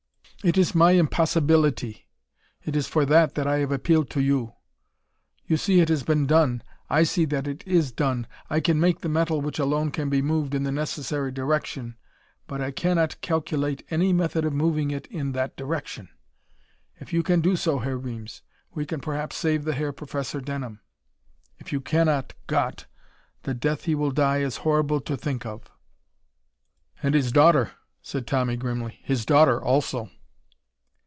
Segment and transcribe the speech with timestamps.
[0.43, 2.07] It is my impossibility!
[2.65, 4.53] It is for that that I have appealed to you.
[5.45, 6.63] You see it has been done.
[6.89, 8.25] I see that it is done.
[8.49, 11.95] I can make the metal which alone can be moved in the necessary direction.
[12.47, 16.09] But I cannot calculate any method of moving it in that direction!
[16.95, 18.41] If you can do so, Herr Reames,
[18.73, 20.81] we can perhaps save the Herr Professor Denham.
[21.59, 22.87] If you cannot Gott!
[23.43, 25.69] The death he will die is horrible to think of!"
[27.03, 28.97] "And his daughter," said Tommy grimly.
[29.03, 30.09] "His daughter, also."